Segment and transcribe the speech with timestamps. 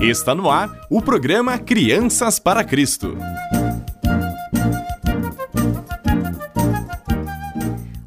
[0.00, 3.18] Está no ar o programa Crianças para Cristo.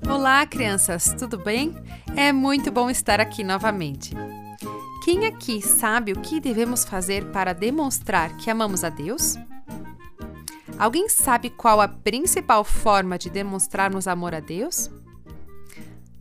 [0.10, 1.76] Olá, crianças, tudo bem?
[2.16, 4.16] É muito bom estar aqui novamente.
[5.04, 9.36] Quem aqui sabe o que devemos fazer para demonstrar que amamos a Deus?
[10.80, 14.90] Alguém sabe qual a principal forma de demonstrarmos amor a Deus?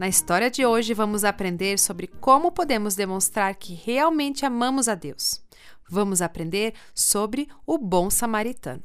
[0.00, 5.42] Na história de hoje, vamos aprender sobre como podemos demonstrar que realmente amamos a Deus.
[5.90, 8.82] Vamos aprender sobre o bom samaritano.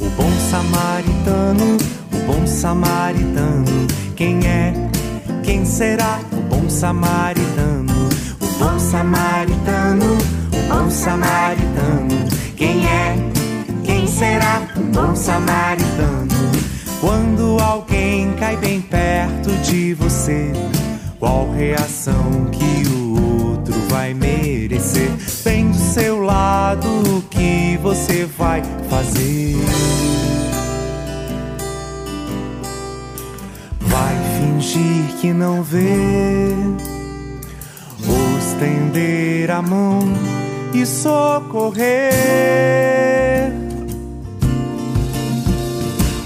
[0.00, 1.76] O bom samaritano,
[2.10, 4.72] o bom samaritano, quem é?
[5.44, 7.92] Quem será o bom samaritano?
[8.40, 10.37] O bom samaritano
[10.68, 12.28] bom samaritano.
[12.56, 13.16] Quem é?
[13.84, 16.28] Quem será o bom samaritano?
[17.00, 20.52] Quando alguém cai bem perto de você,
[21.18, 25.10] qual reação que o outro vai merecer?
[25.44, 29.56] Bem do seu lado, o que você vai fazer?
[33.80, 36.52] Vai fingir que não vê,
[38.38, 40.00] estender a mão
[40.82, 41.82] e socorrer.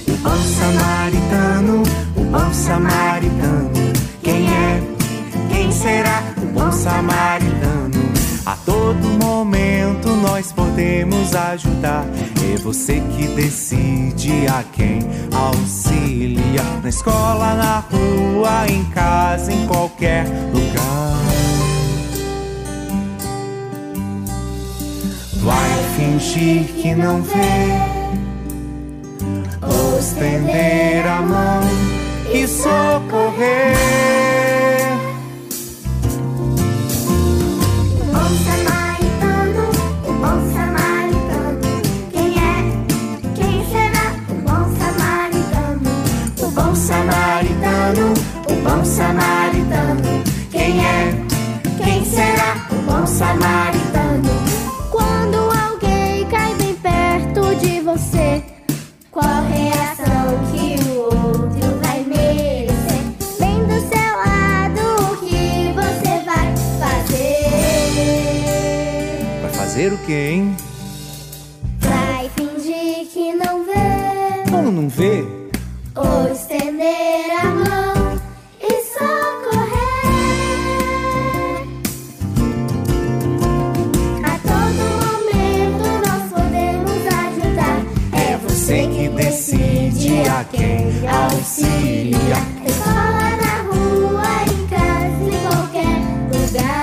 [0.07, 1.83] O bom samaritano,
[2.17, 3.71] o bom samaritano,
[4.23, 4.83] quem é?
[5.51, 8.03] Quem será o bom samaritano?
[8.45, 12.05] A todo momento nós podemos ajudar.
[12.53, 15.01] É você que decide a quem
[15.35, 16.63] auxilia.
[16.83, 21.62] Na escola, na rua, em casa, em qualquer lugar.
[25.45, 27.67] Vai fingir que não vê,
[29.61, 31.63] ou estender a mão
[32.33, 33.75] e socorrer.
[37.99, 39.65] O bom samaritano,
[40.07, 41.61] o bom samaritano,
[42.13, 42.57] quem é?
[43.35, 45.91] Quem será o bom samaritano?
[46.39, 48.15] O bom samaritano,
[48.49, 50.23] o bom samaritano,
[50.53, 51.13] quem é?
[51.83, 53.72] Quem será o bom samaritano?
[70.13, 70.57] Que, hein?
[71.79, 74.51] Vai fingir que não vê.
[74.51, 75.25] Como não vê?
[75.97, 77.93] Ou estender a mão.
[89.33, 92.37] decide a quem auxilia.
[92.67, 95.99] Escola, na rua, em casa, em qualquer
[96.31, 96.83] lugar.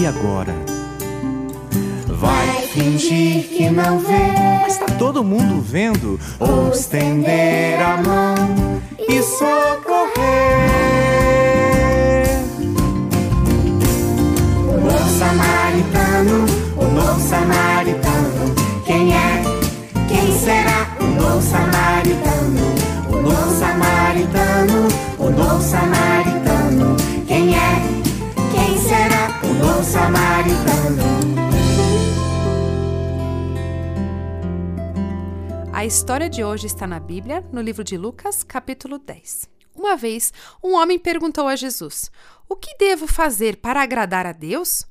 [0.00, 0.75] E agora?
[2.76, 6.20] Fingir que não vê, mas tá todo mundo vendo.
[6.38, 10.65] Ou estender a mão e socorrer.
[35.86, 39.48] A história de hoje está na Bíblia, no livro de Lucas, capítulo 10.
[39.72, 42.10] Uma vez, um homem perguntou a Jesus:
[42.48, 44.84] O que devo fazer para agradar a Deus?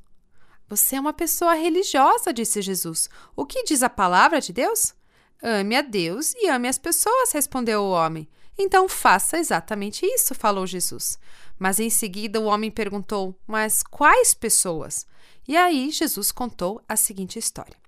[0.70, 3.10] Você é uma pessoa religiosa, disse Jesus.
[3.36, 4.96] O que diz a palavra de Deus?
[5.44, 8.26] Ame a Deus e ame as pessoas, respondeu o homem.
[8.58, 11.20] Então faça exatamente isso, falou Jesus.
[11.60, 15.06] Mas em seguida o homem perguntou: Mas quais pessoas?
[15.46, 17.85] E aí Jesus contou a seguinte história.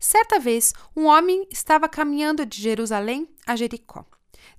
[0.00, 4.04] Certa vez, um homem estava caminhando de Jerusalém a Jericó.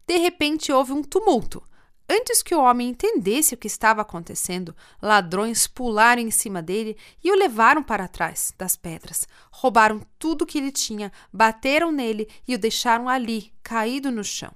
[0.07, 1.63] De repente houve um tumulto.
[2.07, 7.31] Antes que o homem entendesse o que estava acontecendo, ladrões pularam em cima dele e
[7.31, 9.27] o levaram para trás das pedras.
[9.49, 14.53] Roubaram tudo que ele tinha, bateram nele e o deixaram ali, caído no chão.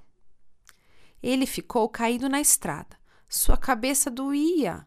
[1.22, 2.96] Ele ficou caído na estrada.
[3.28, 4.86] Sua cabeça doía.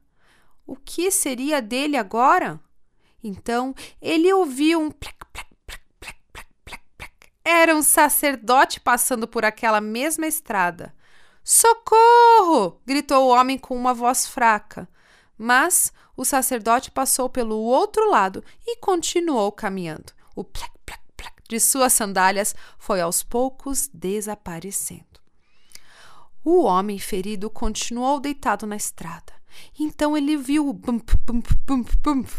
[0.65, 2.59] O que seria dele agora?
[3.23, 7.28] Então ele ouviu um plec, plec, plec, plec, plec, plec, plec.
[7.43, 10.93] Era um sacerdote passando por aquela mesma estrada.
[11.43, 12.79] Socorro!
[12.85, 14.87] gritou o homem com uma voz fraca.
[15.37, 20.11] Mas o sacerdote passou pelo outro lado e continuou caminhando.
[20.35, 25.05] O plec, plec, plec de suas sandálias foi aos poucos desaparecendo.
[26.43, 29.38] O homem ferido continuou deitado na estrada.
[29.79, 32.29] Então ele viu bump, bump, bump, bump,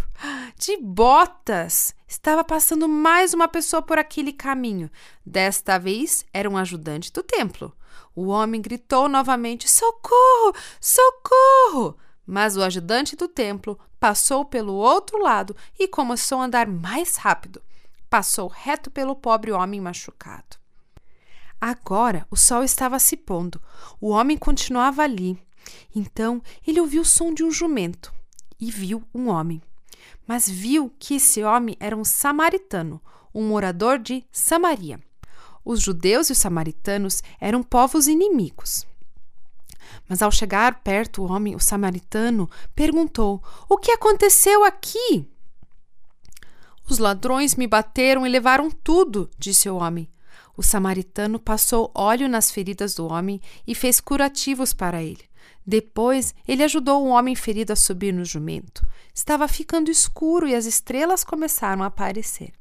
[0.57, 1.95] de botas.
[2.07, 4.91] Estava passando mais uma pessoa por aquele caminho.
[5.25, 7.75] Desta vez era um ajudante do templo.
[8.15, 10.55] O homem gritou novamente: Socorro!
[10.81, 11.97] Socorro!
[12.27, 17.62] Mas o ajudante do templo passou pelo outro lado e começou a andar mais rápido.
[18.09, 20.57] Passou reto pelo pobre homem machucado.
[21.61, 23.61] Agora o sol estava se pondo.
[24.01, 25.39] O homem continuava ali.
[25.95, 28.12] Então ele ouviu o som de um jumento
[28.61, 29.62] e viu um homem.
[30.27, 33.01] Mas viu que esse homem era um samaritano,
[33.35, 35.01] um morador de Samaria.
[35.65, 38.87] Os judeus e os samaritanos eram povos inimigos.
[40.09, 45.27] Mas ao chegar perto, o homem, o samaritano, perguntou: O que aconteceu aqui?
[46.89, 50.09] Os ladrões me bateram e levaram tudo, disse o homem.
[50.57, 55.30] O samaritano passou óleo nas feridas do homem e fez curativos para ele.
[55.67, 58.87] Depois, ele ajudou o homem ferido a subir no jumento.
[59.15, 62.53] Estava ficando escuro e as estrelas começaram a aparecer.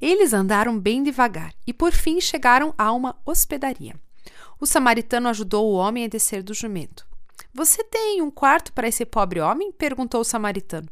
[0.00, 3.94] Eles andaram bem devagar e por fim chegaram a uma hospedaria.
[4.60, 7.06] O samaritano ajudou o homem a descer do jumento.
[7.54, 9.70] Você tem um quarto para esse pobre homem?
[9.72, 10.88] perguntou o samaritano.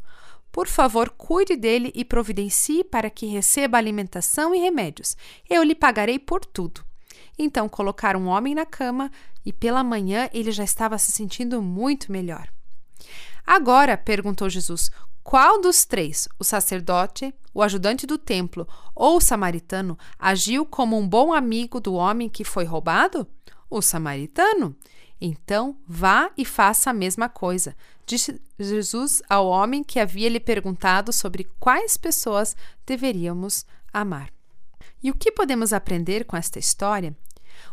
[0.53, 5.17] Por favor, cuide dele e providencie para que receba alimentação e remédios.
[5.49, 6.85] Eu lhe pagarei por tudo.
[7.39, 9.11] Então colocaram um homem na cama
[9.45, 12.49] e pela manhã ele já estava se sentindo muito melhor.
[13.47, 14.91] Agora, perguntou Jesus,
[15.23, 21.09] qual dos três, o sacerdote, o ajudante do templo ou o samaritano, agiu como um
[21.09, 23.27] bom amigo do homem que foi roubado?
[23.69, 24.77] O samaritano.
[25.21, 27.77] Então vá e faça a mesma coisa,
[28.07, 32.57] disse Jesus ao homem que havia lhe perguntado sobre quais pessoas
[32.87, 34.33] deveríamos amar.
[35.03, 37.15] E o que podemos aprender com esta história?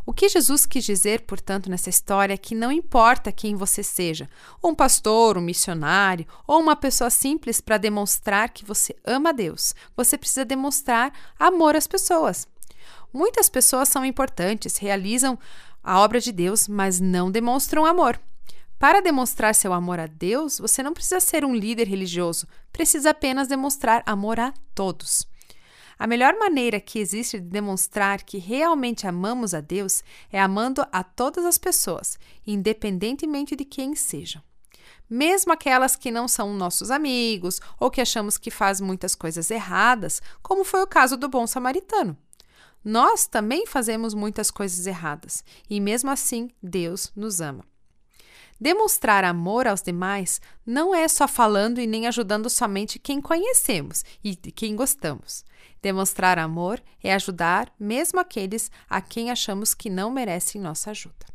[0.06, 4.30] O que Jesus quis dizer, portanto, nessa história é que não importa quem você seja,
[4.64, 10.18] um pastor, um missionário ou uma pessoa simples para demonstrar que você ama Deus, você
[10.18, 12.48] precisa demonstrar amor às pessoas.
[13.14, 15.38] Muitas pessoas são importantes, realizam
[15.84, 18.20] a obra de Deus, mas não demonstram amor.
[18.80, 23.48] Para demonstrar seu amor a Deus, você não precisa ser um líder religioso, precisa apenas
[23.48, 25.28] demonstrar amor a todos.
[26.00, 31.04] A melhor maneira que existe de demonstrar que realmente amamos a Deus é amando a
[31.04, 34.42] todas as pessoas, independentemente de quem sejam.
[35.10, 40.22] Mesmo aquelas que não são nossos amigos ou que achamos que faz muitas coisas erradas,
[40.42, 42.18] como foi o caso do bom samaritano.
[42.84, 47.66] Nós também fazemos muitas coisas erradas e, mesmo assim, Deus nos ama.
[48.60, 54.36] Demonstrar amor aos demais não é só falando e nem ajudando somente quem conhecemos e
[54.36, 55.46] quem gostamos.
[55.82, 61.26] Demonstrar amor é ajudar mesmo aqueles a quem achamos que não merecem nossa ajuda.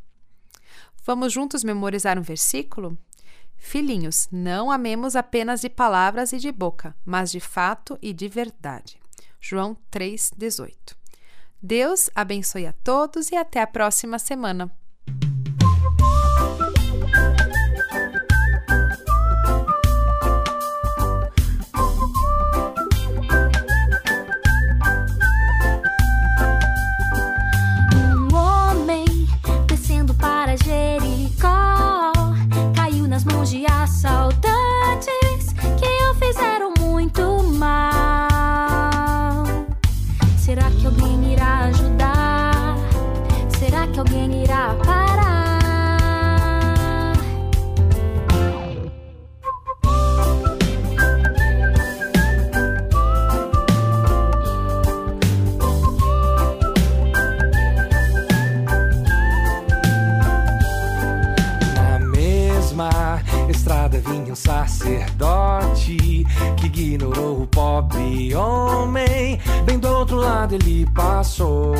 [1.05, 2.97] Vamos juntos memorizar um versículo?
[3.55, 8.99] Filhinhos, não amemos apenas de palavras e de boca, mas de fato e de verdade.
[9.39, 10.73] João 3,18
[11.61, 14.69] Deus abençoe a todos e até a próxima semana.
[67.03, 69.39] Que ignorou o pobre homem.
[69.65, 71.73] Bem do outro lado ele passou.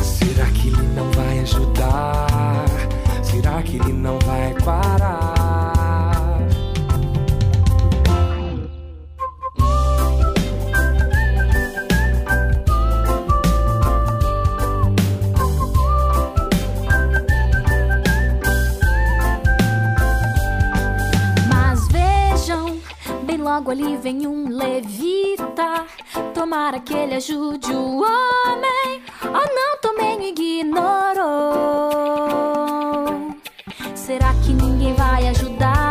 [0.00, 2.64] Será que ele não vai ajudar?
[3.22, 5.73] Será que ele não vai parar?
[23.74, 25.84] Ali vem um levita.
[26.32, 29.02] Tomara que ele ajude o homem.
[29.24, 31.24] Oh, não, também ignorou.
[33.94, 35.83] Será que ninguém vai ajudar?